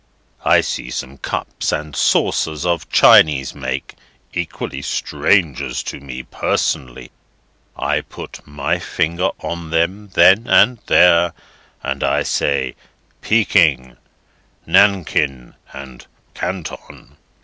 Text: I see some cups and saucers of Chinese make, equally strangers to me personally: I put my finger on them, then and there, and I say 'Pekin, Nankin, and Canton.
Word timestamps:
I 0.43 0.61
see 0.61 0.89
some 0.89 1.19
cups 1.19 1.71
and 1.71 1.95
saucers 1.95 2.65
of 2.65 2.89
Chinese 2.89 3.53
make, 3.53 3.93
equally 4.33 4.81
strangers 4.81 5.83
to 5.83 5.99
me 5.99 6.23
personally: 6.23 7.11
I 7.77 8.01
put 8.01 8.39
my 8.47 8.79
finger 8.79 9.29
on 9.41 9.69
them, 9.69 10.09
then 10.15 10.47
and 10.47 10.79
there, 10.87 11.33
and 11.83 12.03
I 12.03 12.23
say 12.23 12.75
'Pekin, 13.21 13.97
Nankin, 14.65 15.53
and 15.71 16.07
Canton. 16.33 17.17